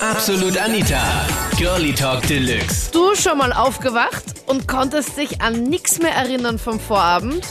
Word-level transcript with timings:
Absolut 0.00 0.58
Anita. 0.58 1.02
Girlie 1.56 1.94
Talk 1.94 2.26
Deluxe. 2.26 2.90
Du 2.92 3.14
schon 3.14 3.38
mal 3.38 3.52
aufgewacht 3.52 4.22
und 4.46 4.68
konntest 4.68 5.16
dich 5.16 5.40
an 5.40 5.64
nichts 5.64 5.98
mehr 5.98 6.12
erinnern 6.12 6.58
vom 6.58 6.78
Vorabend? 6.78 7.42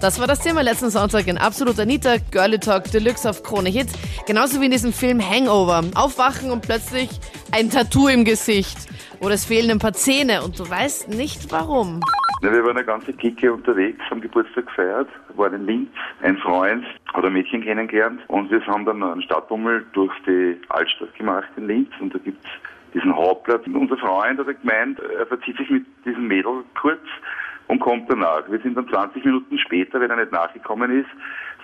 Das 0.00 0.18
war 0.18 0.26
das 0.26 0.40
Thema 0.40 0.62
letzten 0.62 0.90
Sonntag 0.90 1.26
in 1.26 1.36
Absolut 1.36 1.78
Anita, 1.78 2.16
Girlie 2.30 2.58
Talk 2.58 2.90
Deluxe 2.90 3.28
auf 3.28 3.42
Krone 3.42 3.68
Hits. 3.68 3.92
Genauso 4.26 4.60
wie 4.60 4.66
in 4.66 4.70
diesem 4.70 4.92
Film 4.94 5.20
Hangover. 5.20 5.84
Aufwachen 5.94 6.50
und 6.50 6.62
plötzlich 6.62 7.10
ein 7.52 7.70
Tattoo 7.70 8.08
im 8.08 8.24
Gesicht. 8.24 8.78
Oder 9.20 9.34
es 9.34 9.44
fehlen 9.44 9.70
ein 9.70 9.78
paar 9.78 9.92
Zähne 9.92 10.42
und 10.42 10.58
du 10.58 10.68
weißt 10.68 11.08
nicht 11.08 11.52
warum. 11.52 12.00
Ja, 12.44 12.52
wir 12.52 12.62
waren 12.62 12.76
eine 12.76 12.84
ganze 12.84 13.14
Clique 13.14 13.50
unterwegs, 13.50 13.98
haben 14.10 14.20
Geburtstag 14.20 14.66
gefeiert, 14.66 15.08
waren 15.34 15.54
in 15.54 15.64
Linz, 15.64 15.88
ein 16.20 16.36
Freund 16.36 16.84
hat 17.14 17.24
ein 17.24 17.32
Mädchen 17.32 17.62
kennengelernt 17.62 18.20
und 18.28 18.50
wir 18.50 18.60
haben 18.66 18.84
dann 18.84 19.02
einen 19.02 19.22
Stadtbummel 19.22 19.86
durch 19.94 20.12
die 20.26 20.60
Altstadt 20.68 21.14
gemacht 21.14 21.48
in 21.56 21.68
Linz 21.68 21.88
und 22.00 22.14
da 22.14 22.18
gibt's 22.18 22.46
diesen 22.92 23.16
Hauptplatz. 23.16 23.66
Und 23.66 23.76
unser 23.76 23.96
Freund 23.96 24.38
hat 24.38 24.60
gemeint, 24.60 25.00
er 25.00 25.24
verzieht 25.24 25.56
sich 25.56 25.70
mit 25.70 25.86
diesem 26.04 26.28
Mädel 26.28 26.64
kurz 26.78 27.00
und 27.68 27.80
kommt 27.80 28.10
danach. 28.10 28.42
Wir 28.50 28.60
sind 28.60 28.76
dann 28.76 28.88
20 28.88 29.24
Minuten 29.24 29.58
später, 29.58 29.98
wenn 29.98 30.10
er 30.10 30.16
nicht 30.16 30.32
nachgekommen 30.32 31.00
ist, 31.00 31.08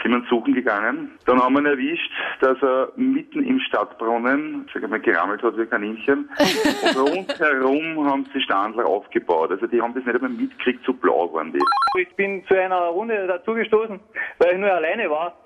sind 0.02 0.12
wir 0.12 0.22
suchen 0.28 0.54
gegangen. 0.54 1.18
Dann 1.26 1.42
haben 1.42 1.54
wir 1.54 1.60
ihn 1.60 1.66
erwischt, 1.66 2.10
dass 2.40 2.56
er 2.62 2.90
mitten 2.96 3.44
im 3.44 3.60
Stadtbrunnen, 3.60 4.68
sag 4.72 4.82
ich 4.82 4.88
mal, 4.88 5.00
gerammelt 5.00 5.42
hat 5.42 5.56
wie 5.56 5.62
ein 5.62 5.70
Kaninchen. 5.70 6.28
und 6.38 6.96
rundherum 6.96 8.08
haben 8.08 8.26
sie 8.32 8.40
Standler 8.40 8.86
aufgebaut. 8.86 9.50
Also 9.50 9.66
die 9.66 9.80
haben 9.80 9.94
das 9.94 10.04
nicht 10.04 10.14
einmal 10.14 10.30
mitgekriegt, 10.30 10.84
so 10.86 10.92
blau 10.92 11.32
waren 11.32 11.52
die. 11.52 11.60
Ich 11.98 12.14
bin 12.16 12.44
zu 12.46 12.54
einer 12.58 12.80
Runde 12.86 13.26
dazugestoßen, 13.26 14.00
weil 14.38 14.52
ich 14.52 14.58
nur 14.58 14.72
alleine 14.72 15.10
war, 15.10 15.36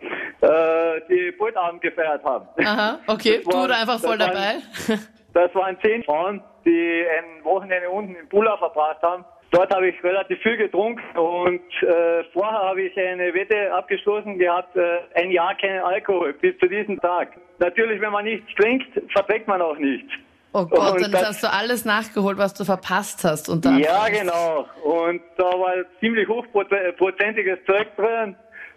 äh, 0.40 1.00
die 1.08 1.32
Boltabend 1.36 1.80
gefeiert 1.82 2.22
haben. 2.24 2.46
Aha, 2.64 2.98
okay. 3.06 3.36
Das 3.38 3.44
Du 3.44 3.58
waren- 3.58 3.68
da 3.68 3.74
einfach 3.80 3.98
voll 4.00 4.18
das 4.18 4.28
dabei. 4.28 4.98
Das 5.32 5.52
waren 5.54 5.76
zehn 5.82 6.04
Frauen, 6.04 6.40
die 6.64 7.04
ein 7.18 7.44
Wochenende 7.44 7.90
unten 7.90 8.14
in 8.14 8.28
Pula 8.28 8.56
verbracht 8.56 9.02
haben. 9.02 9.24
Dort 9.54 9.72
habe 9.72 9.88
ich 9.88 10.02
relativ 10.02 10.40
viel 10.42 10.56
getrunken 10.56 11.00
und 11.16 11.60
äh, 11.82 12.24
vorher 12.32 12.58
habe 12.60 12.82
ich 12.82 12.98
eine 12.98 13.32
Wette 13.34 13.72
abgeschlossen 13.72 14.36
gehabt, 14.36 14.74
äh, 14.76 14.98
ein 15.14 15.30
Jahr 15.30 15.54
keinen 15.56 15.78
Alkohol 15.80 16.32
bis 16.32 16.58
zu 16.58 16.66
diesem 16.66 16.98
Tag. 17.00 17.28
Natürlich, 17.60 18.00
wenn 18.00 18.10
man 18.10 18.24
nichts 18.24 18.52
trinkt, 18.56 18.88
verträgt 19.12 19.46
man 19.46 19.62
auch 19.62 19.78
nichts. 19.78 20.10
Oh 20.52 20.66
Gott, 20.66 20.94
Und 20.94 21.02
dann 21.02 21.12
das- 21.12 21.28
hast 21.28 21.42
du 21.44 21.52
alles 21.52 21.84
nachgeholt, 21.84 22.36
was 22.36 22.52
du 22.54 22.64
verpasst 22.64 23.22
hast. 23.22 23.48
Und 23.48 23.64
Ja, 23.64 24.08
genau. 24.08 24.66
Und 24.82 25.20
da 25.36 25.44
war 25.44 25.72
ziemlich 26.00 26.26
hochprozentiges 26.28 27.58
Zeug 27.64 27.94
drin. 27.96 28.34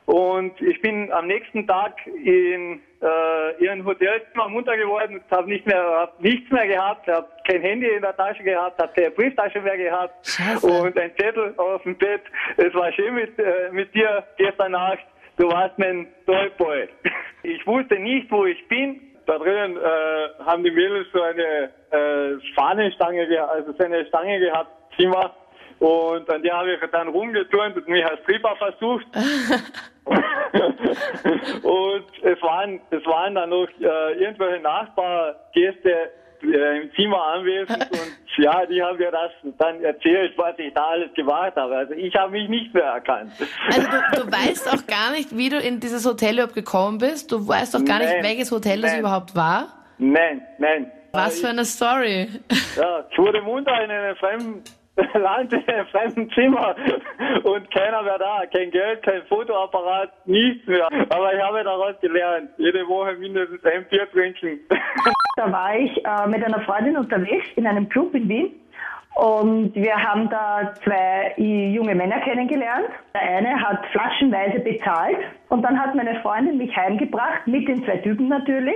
Und 0.07 0.59
ich 0.61 0.81
bin 0.81 1.11
am 1.11 1.27
nächsten 1.27 1.67
Tag 1.67 1.95
in 2.07 2.81
äh, 3.01 3.63
ihren 3.63 3.83
Hotelzimmer 3.85 4.47
munter 4.47 4.77
geworden, 4.77 5.21
habe 5.29 5.49
nicht 5.49 5.65
mehr, 5.67 5.83
hab 5.83 6.21
nichts 6.21 6.49
mehr 6.49 6.65
gehabt, 6.65 7.07
habe 7.07 7.27
kein 7.45 7.61
Handy 7.61 7.87
in 7.87 8.01
der 8.01 8.15
Tasche 8.15 8.41
gehabt, 8.41 8.81
habe 8.81 8.93
keine 8.95 9.11
Brieftasche 9.11 9.59
mehr 9.61 9.77
gehabt 9.77 10.13
Scheiße. 10.25 10.65
und 10.65 10.97
ein 10.97 11.11
Zettel 11.17 11.53
auf 11.57 11.83
dem 11.83 11.97
Bett. 11.97 12.21
Es 12.55 12.73
war 12.73 12.89
schön 12.93 13.15
mit, 13.15 13.37
äh, 13.37 13.69
mit 13.71 13.93
dir 13.93 14.23
gestern 14.37 14.71
Nacht. 14.71 15.05
Du 15.37 15.51
warst 15.51 15.77
mein 15.77 16.07
Tollboy. 16.25 16.87
Ich 17.43 17.65
wusste 17.67 17.95
nicht, 17.99 18.29
wo 18.31 18.45
ich 18.45 18.67
bin. 18.67 18.99
Da 19.25 19.37
drinnen 19.37 19.77
äh, 19.77 20.43
haben 20.45 20.63
die 20.63 20.71
Mädels 20.71 21.07
so 21.13 21.21
eine 21.21 21.69
äh, 21.91 22.37
Fahnenstange, 22.55 23.23
geha- 23.25 23.45
also 23.47 23.71
so 23.73 23.83
eine 23.83 24.05
Stange 24.07 24.39
gehabt, 24.39 24.69
Zimmer. 24.97 25.33
Und 25.79 26.29
an 26.29 26.41
der 26.41 26.57
habe 26.57 26.73
ich 26.73 26.79
dann 26.91 27.07
rumgeturnt 27.09 27.77
und 27.77 27.87
mich 27.87 28.05
als 28.05 28.19
Stripper 28.21 28.55
versucht. 28.55 29.05
und 31.63 32.05
es 32.23 32.41
waren, 32.41 32.81
es 32.89 33.05
waren 33.05 33.35
dann 33.35 33.49
noch 33.49 33.67
äh, 33.79 34.13
irgendwelche 34.13 34.61
Nachbargäste 34.61 36.11
äh, 36.43 36.81
im 36.81 36.91
Zimmer 36.95 37.23
anwesend 37.23 37.77
und 37.91 38.13
ja, 38.37 38.65
die 38.67 38.81
haben 38.81 38.97
mir 38.97 39.11
das 39.11 39.31
dann 39.57 39.81
erzählt, 39.83 40.37
was 40.37 40.57
ich 40.59 40.73
da 40.73 40.89
alles 40.89 41.13
gemacht 41.15 41.55
habe. 41.55 41.75
Also 41.75 41.93
ich 41.93 42.15
habe 42.15 42.31
mich 42.31 42.47
nicht 42.47 42.73
mehr 42.73 42.83
erkannt. 42.83 43.31
Also 43.67 43.87
du, 43.87 44.21
du 44.21 44.31
weißt 44.31 44.71
auch 44.73 44.85
gar 44.85 45.11
nicht, 45.11 45.35
wie 45.35 45.49
du 45.49 45.57
in 45.57 45.79
dieses 45.79 46.05
Hotel 46.05 46.35
überhaupt 46.35 46.53
gekommen 46.53 46.99
bist. 46.99 47.31
Du 47.31 47.47
weißt 47.47 47.75
auch 47.75 47.85
gar 47.85 47.99
nicht, 47.99 48.13
Nein. 48.13 48.23
welches 48.23 48.51
Hotel 48.51 48.81
das 48.81 48.91
Nein. 48.91 48.99
überhaupt 48.99 49.35
war. 49.35 49.73
Nein, 49.97 50.43
nein. 50.59 50.91
Was 51.11 51.39
für 51.39 51.47
eine 51.47 51.65
Story. 51.65 52.27
Ja, 52.75 53.03
ich 53.09 53.17
wurde 53.17 53.41
munter 53.41 53.83
in 53.83 53.89
einem 53.89 54.15
fremden 54.17 54.63
Land, 55.13 55.53
in 55.53 55.67
einem 55.67 55.87
fremden 55.87 56.29
Zimmer 56.31 56.75
und 57.43 57.71
keiner 57.71 58.01
mehr 58.01 58.17
da. 58.17 58.43
Kein 58.53 58.71
Geld, 58.71 59.03
kein 59.03 59.21
Fotoapparat, 59.23 60.11
nichts 60.25 60.65
mehr. 60.67 60.87
Aber 61.09 61.33
ich 61.33 61.41
habe 61.41 61.63
daraus 61.63 61.99
gelernt. 62.01 62.49
Jede 62.57 62.87
Woche 62.87 63.13
mindestens 63.15 63.63
ein 63.63 63.85
Bier 63.89 64.09
trinken. 64.11 64.59
Da 65.37 65.51
war 65.51 65.77
ich 65.77 66.03
äh, 66.03 66.27
mit 66.27 66.43
einer 66.43 66.61
Freundin 66.61 66.97
unterwegs 66.97 67.45
in 67.57 67.67
einem 67.67 67.87
Club 67.89 68.15
in 68.15 68.27
Wien 68.27 68.55
und 69.15 69.73
wir 69.73 69.95
haben 69.95 70.29
da 70.29 70.73
zwei 70.83 71.33
junge 71.37 71.95
Männer 71.95 72.19
kennengelernt. 72.21 72.87
Der 73.15 73.21
eine 73.21 73.59
hat 73.59 73.83
flaschenweise 73.91 74.59
bezahlt 74.59 75.17
und 75.49 75.63
dann 75.63 75.79
hat 75.79 75.95
meine 75.95 76.19
Freundin 76.21 76.57
mich 76.57 76.75
heimgebracht 76.75 77.47
mit 77.47 77.67
den 77.67 77.83
zwei 77.83 77.97
Typen 77.97 78.27
natürlich. 78.27 78.75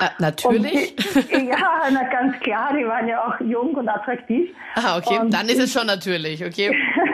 Äh, 0.00 0.08
natürlich. 0.18 0.94
Die, 0.96 1.46
ja, 1.46 1.88
na, 1.90 2.02
ganz 2.10 2.38
klar, 2.40 2.74
die 2.78 2.86
waren 2.86 3.08
ja 3.08 3.26
auch 3.26 3.40
jung 3.40 3.74
und 3.74 3.88
attraktiv. 3.88 4.50
Ah, 4.74 4.98
okay. 4.98 5.20
Und 5.20 5.32
Dann 5.32 5.48
ist 5.48 5.58
es 5.58 5.72
schon 5.72 5.86
natürlich, 5.86 6.44
okay. 6.44 6.70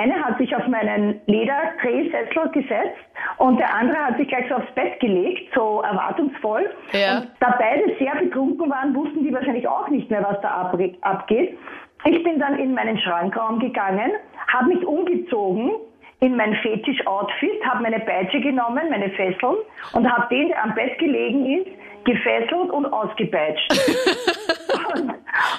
eine 0.00 0.24
hat 0.24 0.38
sich 0.38 0.54
auf 0.54 0.66
meinen 0.66 1.20
Lederdrehsessel 1.26 2.48
gesetzt 2.52 2.98
und 3.38 3.58
der 3.58 3.74
andere 3.74 3.98
hat 3.98 4.16
sich 4.16 4.28
gleich 4.28 4.48
so 4.48 4.56
aufs 4.56 4.70
Bett 4.74 4.98
gelegt, 5.00 5.52
so 5.54 5.82
erwartungsvoll. 5.82 6.70
Ja. 6.92 7.18
Und 7.18 7.30
da 7.40 7.56
beide 7.58 7.96
sehr 7.98 8.14
betrunken 8.16 8.70
waren, 8.70 8.94
wussten 8.94 9.24
die 9.24 9.32
wahrscheinlich 9.32 9.66
auch 9.68 9.88
nicht 9.88 10.10
mehr, 10.10 10.22
was 10.22 10.40
da 10.40 10.72
abgeht. 11.02 11.58
Ich 12.04 12.22
bin 12.22 12.38
dann 12.38 12.58
in 12.58 12.74
meinen 12.74 12.98
Schrankraum 12.98 13.58
gegangen, 13.58 14.12
habe 14.48 14.74
mich 14.74 14.84
umgezogen 14.86 15.72
in 16.20 16.36
mein 16.36 16.54
Fetisch-Outfit, 16.56 17.64
habe 17.64 17.82
meine 17.82 18.00
Peitsche 18.00 18.40
genommen, 18.40 18.90
meine 18.90 19.10
Fesseln 19.10 19.56
und 19.92 20.10
habe 20.10 20.34
den, 20.34 20.48
der 20.48 20.62
am 20.62 20.74
Bett 20.74 20.98
gelegen 20.98 21.46
ist, 21.46 21.68
gefesselt 22.04 22.70
und 22.70 22.86
ausgepeitscht. 22.86 23.72
und, 24.94 25.14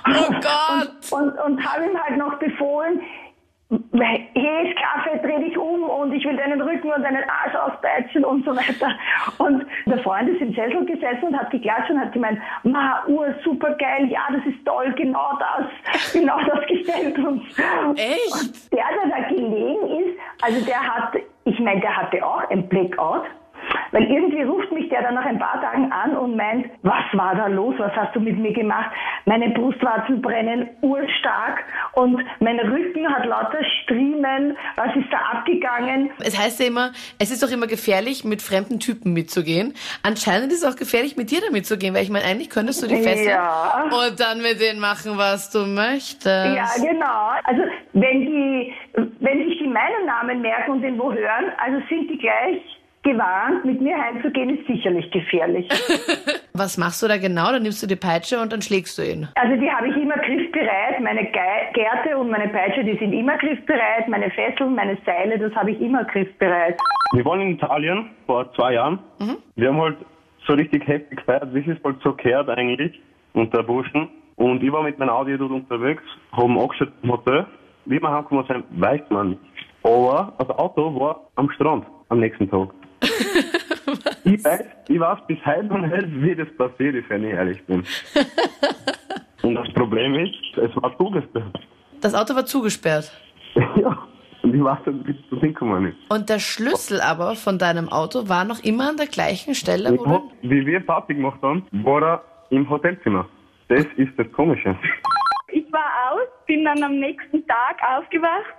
Oh 0.08 0.30
Gott! 0.30 1.12
und, 1.12 1.30
und, 1.30 1.40
und 1.40 1.66
habe 1.66 1.86
ihm 1.86 2.04
halt 2.04 2.18
noch 2.18 2.38
befohlen, 2.40 3.02
hey 3.72 4.74
Sklave, 4.74 5.20
dreh 5.24 5.48
dich 5.48 5.58
um 5.58 5.84
und 5.84 6.14
ich 6.14 6.26
will 6.26 6.36
deinen 6.36 6.62
Rücken 6.62 6.92
und 6.92 7.04
deinen 7.04 7.24
Arsch 7.30 7.56
auspeitschen 7.56 8.26
und 8.26 8.44
so 8.44 8.52
weiter. 8.52 8.92
Und 9.38 9.66
der 9.86 10.00
Freund 10.00 10.30
ist 10.30 10.42
im 10.42 10.54
Sessel 10.54 10.86
gesessen 10.86 11.28
und 11.28 11.40
hat 11.40 11.52
geklatscht 11.52 11.90
und 11.90 12.00
hat 12.00 12.12
gemeint, 12.12 12.40
ma, 12.64 13.04
Ur, 13.08 13.34
super 13.44 13.72
geil, 13.76 14.08
ja, 14.10 14.22
das 14.32 14.46
ist 14.46 14.66
toll, 14.66 14.94
genau 14.98 15.38
das, 15.40 16.14
genau 16.14 16.40
das 16.40 16.68
gefällt 16.68 17.18
uns. 17.20 17.44
Echt? 17.96 18.74
Der, 18.74 18.84
der 19.04 19.22
da 19.22 19.28
gelegen 19.30 19.88
ist, 20.06 20.20
also 20.42 20.66
der 20.66 20.82
hat, 20.82 21.16
ich 21.46 21.60
meine, 21.60 21.80
der 21.80 21.96
hatte 21.96 22.26
auch 22.26 22.50
ein 22.50 22.68
Blackout. 22.68 23.24
Weil 23.92 24.04
irgendwie 24.04 24.44
ruft 24.44 24.72
mich 24.72 24.90
der 24.90 25.02
dann 25.02 25.16
nach 25.16 25.26
ein 25.26 25.40
paar 25.40 25.62
Tagen 25.62 25.92
an 25.92 26.16
und 26.16 26.36
meint, 26.36 26.68
was 26.82 27.04
war 27.14 27.36
da 27.36 27.48
los, 27.48 27.76
was 27.78 27.92
hast 27.96 28.16
du 28.16 28.20
mit 28.20 28.38
mir 28.38 28.54
gemacht? 28.54 28.92
Meine 29.26 29.50
Brustwarzen 29.50 30.22
brennen 30.22 30.70
urstark 30.82 31.64
und 31.94 32.24
mein 32.40 32.60
Rücken 32.60 33.08
hat 33.14 33.26
lauter 33.26 33.64
Striemen, 33.84 34.58
was 34.76 34.96
ist 34.96 35.12
da 35.12 35.18
abgegangen? 35.38 36.10
Es 36.24 36.40
heißt 36.40 36.60
ja 36.62 36.68
immer, 36.68 36.92
es 37.20 37.32
ist 37.32 37.44
doch 37.44 37.52
immer 37.52 37.68
gefährlich, 37.68 38.24
mit 38.24 38.42
fremden 38.42 38.80
Typen 38.80 39.14
mitzugehen. 39.14 39.74
Anscheinend 40.04 40.52
ist 40.52 40.64
es 40.64 40.72
auch 40.74 40.78
gefährlich, 40.78 41.18
mit 41.18 41.32
dir 41.32 41.42
damit 41.46 41.66
zu 41.66 41.78
gehen, 41.78 41.94
weil 41.94 42.04
ich 42.04 42.10
meine, 42.10 42.26
eigentlich 42.26 42.50
könntest 42.50 42.82
du 42.84 42.88
die 42.88 43.02
fesseln 43.02 43.30
Ja. 43.30 43.84
und 43.86 44.20
dann 44.20 44.42
mit 44.42 44.62
denen 44.62 44.80
machen, 44.80 45.18
was 45.18 45.52
du 45.52 45.66
möchtest. 45.66 46.26
Ja, 46.26 46.66
genau. 46.78 47.32
Also 47.44 47.64
wenn 47.94 48.22
die, 48.26 48.74
wenn 49.20 49.48
sich 49.48 49.58
die 49.60 49.68
meinen 49.68 50.06
Namen 50.06 50.42
merken 50.42 50.72
und 50.72 50.82
den 50.82 50.98
wo 51.00 51.12
hören, 51.12 51.46
also 51.58 51.80
sind 51.90 52.10
die 52.10 52.18
gleich 52.18 52.62
gewarnt, 53.04 53.66
mit 53.66 53.82
mir 53.82 53.98
heimzugehen, 53.98 54.58
ist 54.58 54.68
sicherlich 54.68 55.10
gefährlich. 55.12 55.68
Was 56.54 56.78
machst 56.78 57.02
du 57.02 57.08
da 57.08 57.18
genau? 57.18 57.52
Dann 57.52 57.64
nimmst 57.64 57.82
du 57.82 57.88
die 57.88 57.96
Peitsche 57.96 58.40
und 58.40 58.52
dann 58.54 58.62
schlägst 58.62 58.98
du 58.98 59.04
ihn. 59.04 59.28
Also 59.36 59.60
die 59.60 59.72
habe 59.72 59.88
ich 59.88 59.96
immer 59.96 60.18
griffbereit. 60.18 61.00
Meine 61.02 61.24
Ge 61.26 61.42
Gerte 61.74 62.18
und 62.18 62.30
meine 62.30 62.50
Peitsche, 62.50 62.84
die 62.84 62.98
sind 62.98 63.14
immer 63.14 63.38
griffbereit. 63.38 64.08
Meine 64.08 64.30
Fesseln, 64.32 64.76
meine 64.76 64.98
Seile, 65.06 65.40
das 65.40 65.54
habe 65.56 65.72
ich 65.72 65.82
immer 65.82 66.04
griffbereit. 66.04 66.80
Wir 67.14 67.26
waren 67.26 67.42
in 67.42 67.52
Italien 67.52 68.10
vor 68.26 68.54
zwei 68.54 68.74
Jahren. 68.74 69.00
Wir 69.56 69.70
haben 69.70 69.82
halt 69.82 69.98
so 70.48 70.54
richtig 70.54 70.88
heftig 70.88 71.20
gefeiert, 71.20 71.54
wie 71.54 71.60
es 71.60 71.84
halt 71.84 71.98
so 72.04 72.14
gehört 72.14 72.50
eigentlich, 72.50 73.00
unter 73.34 73.64
Burschen. 73.64 74.10
Und 74.36 74.64
ich 74.64 74.72
war 74.72 74.84
mit 74.84 74.98
meinem 74.98 75.10
Audi 75.10 75.38
dort 75.38 75.52
unterwegs, 75.52 76.04
haben 76.32 76.60
angeschaut 76.60 76.92
im 77.04 77.12
Hotel. 77.12 77.46
Wie 77.86 78.02
wir 78.02 78.12
heimgekommen 78.12 78.46
sind, 78.48 78.66
weiß 78.80 79.02
man 79.10 79.30
nicht. 79.32 79.42
Aber 79.84 80.34
das 80.38 80.50
Auto 80.50 81.00
war 81.00 81.22
am 81.36 81.50
Strand 81.52 81.86
am 82.10 82.20
nächsten 82.20 82.50
Tag. 82.50 82.70
Ich, 84.24 84.44
weiß, 84.44 84.64
ich 84.88 85.00
weiß 85.00 85.20
bis 85.28 85.46
heute 85.46 85.66
noch 85.66 85.80
nicht, 85.80 86.22
wie 86.22 86.36
das 86.36 86.48
passiert 86.58 86.96
ist, 86.96 87.10
wenn 87.10 87.24
ich 87.24 87.34
ehrlich 87.34 87.64
bin. 87.66 87.84
Und 89.44 89.56
das 89.56 89.74
Problem 89.74 90.16
ist, 90.16 90.58
es 90.58 90.76
war 90.82 90.96
zugesperrt. 90.98 91.60
Das 92.02 92.14
Auto 92.14 92.36
war 92.36 92.46
zugesperrt. 92.46 93.12
ja. 93.56 93.98
Und 94.44 94.56
ich 94.56 94.64
weiß 94.64 94.80
nicht, 94.88 95.08
wie 95.08 95.16
das 95.30 95.40
hingekommen 95.40 95.88
ist. 95.88 95.98
Und 96.10 96.30
der 96.30 96.40
Schlüssel 96.40 97.00
aber 97.00 97.36
von 97.36 97.60
deinem 97.60 97.90
Auto 97.90 98.28
war 98.28 98.44
noch 98.44 98.64
immer 98.64 98.90
an 98.90 98.98
der 98.98 99.06
gleichen 99.06 99.54
Stelle, 99.54 99.98
wo 99.98 100.04
du... 100.04 100.32
wie 100.42 100.66
wir 100.66 100.82
fertig 100.82 101.18
gemacht 101.18 101.40
haben, 101.44 101.64
war 101.72 102.02
er 102.02 102.24
im 102.50 102.68
Hotelzimmer. 102.70 103.28
Das 103.68 103.86
ist 103.98 104.12
das 104.18 104.32
Komische. 104.32 104.76
Ich 105.48 105.72
war 105.72 106.12
aus, 106.12 106.28
bin 106.48 106.66
dann 106.66 106.84
am 106.84 107.00
nächsten 107.00 107.46
Tag 107.46 107.78
aufgewacht, 107.98 108.54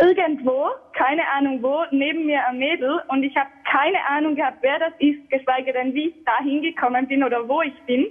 irgendwo, 0.00 0.70
keine 0.94 1.22
Ahnung 1.28 1.62
wo, 1.62 1.84
neben 1.90 2.26
mir 2.26 2.46
ein 2.46 2.58
Mädel 2.58 3.02
und 3.08 3.22
ich 3.22 3.36
habe 3.36 3.50
keine 3.70 3.98
Ahnung 4.08 4.34
gehabt, 4.34 4.58
wer 4.62 4.78
das 4.78 4.92
ist, 4.98 5.28
geschweige 5.30 5.72
denn, 5.72 5.94
wie 5.94 6.08
ich 6.08 6.24
da 6.24 6.38
hingekommen 6.42 7.06
bin 7.06 7.22
oder 7.22 7.46
wo 7.48 7.62
ich 7.62 7.78
bin. 7.82 8.06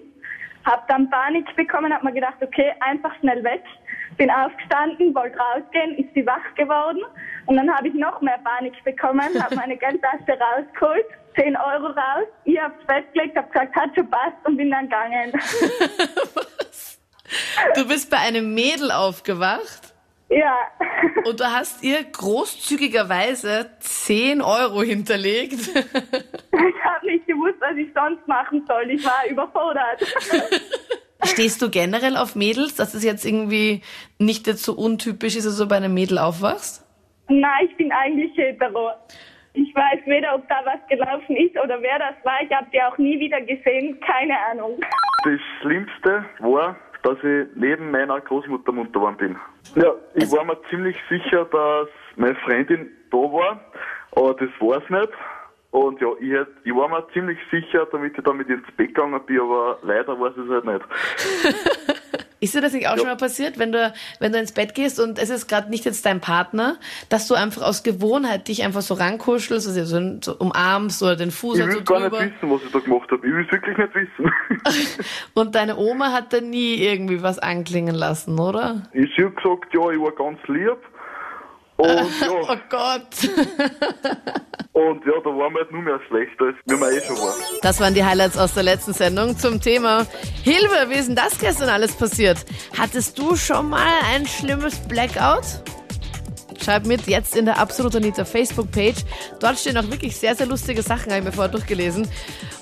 Hab 0.65 0.87
dann 0.87 1.09
Panik 1.09 1.55
bekommen, 1.55 1.93
hab 1.93 2.03
mir 2.03 2.11
gedacht, 2.11 2.35
okay, 2.41 2.73
einfach 2.81 3.13
schnell 3.19 3.43
weg. 3.43 3.63
Bin 4.17 4.29
aufgestanden, 4.29 5.15
wollte 5.15 5.37
rausgehen, 5.37 5.97
ist 5.97 6.13
sie 6.13 6.25
wach 6.25 6.53
geworden 6.55 7.01
und 7.45 7.55
dann 7.55 7.73
habe 7.73 7.87
ich 7.87 7.93
noch 7.93 8.21
mehr 8.21 8.39
Panik 8.43 8.73
bekommen, 8.83 9.41
habe 9.41 9.55
meine 9.55 9.77
Geldtasche 9.83 10.37
rausgeholt, 10.39 11.05
10 11.35 11.55
Euro 11.55 11.87
raus, 11.87 12.27
ihr 12.45 12.61
hab's 12.61 12.83
festgelegt, 12.85 13.37
hab 13.37 13.51
gesagt, 13.51 13.75
hat 13.75 13.95
schon 13.95 14.09
passt 14.09 14.35
und 14.45 14.57
bin 14.57 14.69
dann 14.71 14.85
gegangen. 14.85 15.33
Du 17.75 17.87
bist 17.87 18.09
bei 18.09 18.17
einem 18.17 18.55
Mädel 18.55 18.89
aufgewacht 18.91 19.93
ja. 20.29 20.55
und 21.25 21.39
du 21.39 21.45
hast 21.45 21.83
ihr 21.83 22.03
großzügigerweise 22.03 23.71
10 23.79 24.41
Euro 24.41 24.81
hinterlegt. 24.81 25.59
Ich 26.51 26.85
habe 26.85 27.05
nicht 27.05 27.25
gewusst, 27.25 27.55
was 27.59 27.77
ich 27.77 27.87
sonst 27.93 28.27
machen 28.27 28.65
soll. 28.67 28.89
Ich 28.91 29.05
war 29.05 29.25
überfordert. 29.29 30.01
Stehst 31.23 31.61
du 31.61 31.69
generell 31.69 32.17
auf 32.17 32.35
Mädels, 32.35 32.75
dass 32.75 32.93
es 32.93 33.03
jetzt 33.03 33.25
irgendwie 33.25 33.81
nicht 34.17 34.47
jetzt 34.47 34.63
so 34.63 34.73
untypisch 34.73 35.35
ist, 35.35 35.45
dass 35.45 35.57
du 35.57 35.67
bei 35.67 35.77
einem 35.77 35.93
Mädel 35.93 36.17
aufwachst? 36.17 36.85
Nein, 37.29 37.67
ich 37.69 37.77
bin 37.77 37.91
eigentlich 37.91 38.35
hetero. 38.35 38.91
Ich 39.53 39.73
weiß 39.73 40.05
weder, 40.05 40.35
ob 40.35 40.47
da 40.49 40.61
was 40.65 40.79
gelaufen 40.89 41.35
ist 41.35 41.57
oder 41.57 41.81
wer 41.81 41.99
das 41.99 42.15
war. 42.23 42.41
Ich 42.41 42.51
habe 42.51 42.67
die 42.73 42.81
auch 42.81 42.97
nie 42.97 43.19
wieder 43.19 43.41
gesehen. 43.41 43.99
Keine 44.01 44.37
Ahnung. 44.51 44.79
Das 45.23 45.39
Schlimmste 45.61 46.25
war, 46.39 46.77
dass 47.03 47.17
ich 47.23 47.47
neben 47.55 47.91
meiner 47.91 48.19
Großmutter 48.19 48.71
munter 48.71 48.99
geworden 48.99 49.17
bin. 49.17 49.35
Ja, 49.75 49.93
ich 50.15 50.31
war 50.31 50.43
mir 50.43 50.57
ziemlich 50.69 50.97
sicher, 51.09 51.45
dass 51.45 51.87
meine 52.15 52.35
Freundin 52.35 52.89
da 53.11 53.17
war, 53.17 53.59
aber 54.15 54.33
das 54.33 54.49
war's 54.59 54.87
nicht. 54.89 55.13
Und 55.71 56.01
ja, 56.01 56.07
ich, 56.19 56.31
hätt, 56.31 56.47
ich 56.63 56.75
war 56.75 56.89
mir 56.89 57.05
ziemlich 57.13 57.37
sicher, 57.51 57.87
damit 57.91 58.17
ich 58.17 58.23
dann 58.23 58.37
mit 58.37 58.49
ihr 58.49 58.55
ins 58.55 58.71
Bett 58.75 58.87
gegangen 58.87 59.21
bin, 59.27 59.39
aber 59.39 59.77
leider 59.83 60.13
ich 60.13 60.37
es 60.37 60.49
halt 60.49 60.65
nicht. 60.65 60.81
Ist 62.41 62.55
dir 62.55 62.61
das 62.61 62.73
nicht 62.73 62.87
auch 62.87 62.97
schon 62.97 63.05
mal 63.07 63.17
passiert, 63.17 63.59
wenn 63.59 63.71
du, 63.71 63.93
wenn 64.19 64.31
du 64.31 64.39
ins 64.39 64.53
Bett 64.53 64.73
gehst 64.73 64.99
und 64.99 65.19
es 65.19 65.29
ist 65.29 65.47
gerade 65.47 65.69
nicht 65.69 65.83
jetzt 65.85 66.05
dein 66.05 66.21
Partner, 66.21 66.77
dass 67.09 67.27
du 67.27 67.35
einfach 67.35 67.61
aus 67.63 67.83
Gewohnheit 67.83 68.47
dich 68.47 68.63
einfach 68.63 68.81
so 68.81 68.93
rankuschelst, 68.93 69.67
also 69.67 69.83
so, 69.83 70.17
so 70.21 70.35
umarmst 70.37 71.03
oder 71.03 71.15
den 71.17 71.31
Fuß 71.31 71.59
Ich 71.59 71.65
will 71.65 71.73
so 71.73 71.83
gar 71.83 71.99
drüber? 72.01 72.23
nicht 72.23 72.35
wissen, 72.41 72.51
was 72.53 72.61
ich 72.63 72.71
da 72.71 72.79
gemacht 72.79 73.11
habe. 73.11 73.27
Ich 73.27 73.33
will 73.33 73.45
es 73.45 73.51
wirklich 73.51 73.77
nicht 73.77 73.95
wissen. 73.95 74.31
Und 75.33 75.55
deine 75.55 75.77
Oma 75.77 76.11
hat 76.13 76.31
da 76.33 76.39
nie 76.41 76.75
irgendwie 76.75 77.21
was 77.21 77.39
anklingen 77.39 77.95
lassen, 77.95 78.39
oder? 78.39 78.83
ich 78.93 79.11
habe 79.17 79.31
gesagt, 79.31 79.73
ja, 79.73 79.91
ich 79.91 79.99
war 79.99 80.11
ganz 80.11 80.39
lieb. 80.47 80.77
Und 81.79 81.89
Oh 82.29 82.45
ja, 82.45 82.55
Gott. 82.69 83.07
und 84.73 85.05
ja, 85.05 85.13
da 85.23 85.29
war 85.29 85.49
mir 85.49 85.59
halt 85.59 85.71
nur 85.71 85.81
mehr 85.81 85.99
schlechter, 86.09 86.45
als 86.47 86.55
wie 86.65 86.75
man 86.75 86.91
eh 86.91 86.99
schon 87.01 87.15
war. 87.15 87.33
Das 87.61 87.79
waren 87.79 87.93
die 87.93 88.03
Highlights 88.03 88.37
aus 88.37 88.53
der 88.53 88.63
letzten 88.63 88.93
Sendung 88.93 89.37
zum 89.37 89.61
Thema 89.61 90.05
Hilfe, 90.43 90.89
wie 90.89 90.95
ist 90.95 91.07
denn 91.07 91.15
das 91.15 91.39
gestern 91.39 91.69
alles 91.69 91.95
passiert? 91.95 92.37
Hattest 92.77 93.17
du 93.17 93.35
schon 93.37 93.69
mal 93.69 93.93
ein 94.13 94.25
schlimmes 94.25 94.75
Blackout? 94.89 95.63
Schreib 96.63 96.85
mit 96.85 97.07
jetzt 97.07 97.35
in 97.35 97.45
der 97.45 97.57
Absolut 97.57 97.95
Anita 97.95 98.25
Facebook-Page. 98.25 98.97
Dort 99.39 99.59
stehen 99.59 99.77
auch 99.77 99.89
wirklich 99.89 100.17
sehr, 100.17 100.35
sehr 100.35 100.45
lustige 100.45 100.81
Sachen, 100.81 101.11
habe 101.11 101.19
ich 101.19 101.25
mir 101.25 101.31
vorher 101.31 101.51
durchgelesen. 101.51 102.07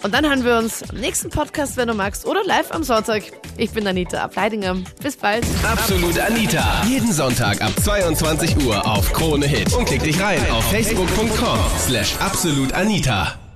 Und 0.03 0.13
dann 0.13 0.25
hören 0.25 0.43
wir 0.43 0.57
uns 0.57 0.83
am 0.89 0.97
nächsten 0.97 1.29
Podcast, 1.29 1.77
wenn 1.77 1.87
du 1.87 1.93
magst, 1.93 2.25
oder 2.25 2.43
live 2.43 2.71
am 2.71 2.83
Sonntag. 2.83 3.23
Ich 3.57 3.71
bin 3.71 3.87
Anita 3.87 4.23
Ableidinger. 4.23 4.77
Bis 5.01 5.17
bald. 5.17 5.45
Absolut 5.63 6.19
Anita. 6.19 6.83
Jeden 6.87 7.11
Sonntag 7.11 7.61
ab 7.61 7.71
22 7.83 8.65
Uhr 8.65 8.85
auf 8.85 9.11
Krone 9.13 9.47
Hit. 9.47 9.73
Und 9.73 9.85
klick 9.85 10.03
dich 10.03 10.19
rein 10.21 10.39
auf 10.51 10.63
facebook.com 10.69 11.59
slash 11.87 12.15
absolutanita. 12.19 13.46